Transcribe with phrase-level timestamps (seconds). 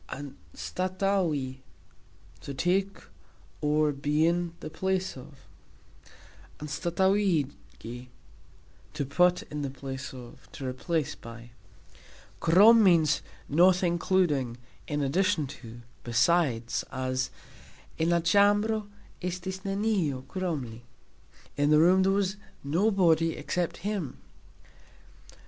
[0.09, 1.57] "Anstatauxi",
[2.41, 3.03] to take
[3.61, 5.47] (or, be in) the place of;
[6.57, 8.07] "anstatauxigi",
[8.95, 11.51] to put in the place of, to replace (by).
[12.39, 17.29] "Krom" means "not including, in addition to, besides", as
[17.99, 18.87] "En la cxambro
[19.21, 20.81] estis neniu krom li",
[21.57, 24.17] In the room there was nobody except him.